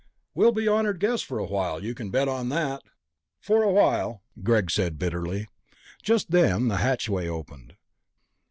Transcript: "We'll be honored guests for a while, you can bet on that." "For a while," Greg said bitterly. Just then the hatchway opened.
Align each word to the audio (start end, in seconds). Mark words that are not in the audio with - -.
"We'll 0.33 0.51
be 0.51 0.67
honored 0.67 0.99
guests 0.99 1.23
for 1.23 1.37
a 1.37 1.45
while, 1.45 1.83
you 1.83 1.93
can 1.93 2.09
bet 2.09 2.27
on 2.27 2.49
that." 2.49 2.81
"For 3.39 3.61
a 3.61 3.69
while," 3.71 4.23
Greg 4.41 4.71
said 4.71 4.97
bitterly. 4.97 5.47
Just 6.01 6.31
then 6.31 6.69
the 6.69 6.77
hatchway 6.77 7.27
opened. 7.27 7.75